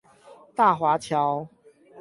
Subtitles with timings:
[0.55, 1.47] 大華橋